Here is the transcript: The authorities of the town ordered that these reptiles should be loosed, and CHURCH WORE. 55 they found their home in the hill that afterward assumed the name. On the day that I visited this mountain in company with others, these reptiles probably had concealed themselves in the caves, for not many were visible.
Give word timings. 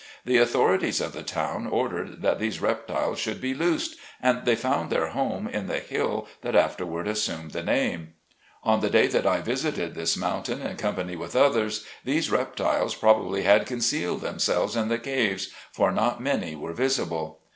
The 0.25 0.37
authorities 0.39 0.99
of 0.99 1.13
the 1.13 1.21
town 1.21 1.67
ordered 1.67 2.23
that 2.23 2.39
these 2.39 2.59
reptiles 2.59 3.19
should 3.19 3.39
be 3.39 3.53
loosed, 3.53 3.97
and 4.19 4.37
CHURCH 4.37 4.45
WORE. 4.45 4.45
55 4.45 4.45
they 4.45 4.55
found 4.79 4.89
their 4.89 5.07
home 5.09 5.47
in 5.47 5.67
the 5.67 5.77
hill 5.77 6.27
that 6.41 6.55
afterward 6.55 7.07
assumed 7.07 7.51
the 7.51 7.61
name. 7.61 8.13
On 8.63 8.79
the 8.79 8.89
day 8.89 9.05
that 9.05 9.27
I 9.27 9.41
visited 9.41 9.93
this 9.93 10.17
mountain 10.17 10.59
in 10.59 10.75
company 10.77 11.15
with 11.15 11.35
others, 11.35 11.85
these 12.03 12.31
reptiles 12.31 12.95
probably 12.95 13.43
had 13.43 13.67
concealed 13.67 14.21
themselves 14.21 14.75
in 14.75 14.87
the 14.87 14.97
caves, 14.97 15.49
for 15.71 15.91
not 15.91 16.19
many 16.19 16.55
were 16.55 16.73
visible. 16.73 17.39